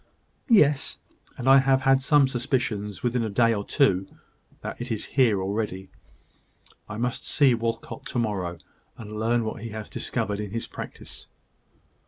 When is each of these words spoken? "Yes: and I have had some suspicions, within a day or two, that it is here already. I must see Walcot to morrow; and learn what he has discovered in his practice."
"Yes: 0.49 0.97
and 1.37 1.47
I 1.47 1.59
have 1.59 1.81
had 1.81 2.01
some 2.01 2.27
suspicions, 2.27 3.03
within 3.03 3.21
a 3.23 3.29
day 3.29 3.53
or 3.53 3.63
two, 3.63 4.07
that 4.61 4.81
it 4.81 4.91
is 4.91 5.05
here 5.13 5.39
already. 5.39 5.89
I 6.89 6.97
must 6.97 7.27
see 7.27 7.53
Walcot 7.53 8.07
to 8.07 8.17
morrow; 8.17 8.57
and 8.97 9.19
learn 9.19 9.45
what 9.45 9.61
he 9.61 9.69
has 9.69 9.91
discovered 9.91 10.39
in 10.39 10.49
his 10.49 10.65
practice." 10.65 11.27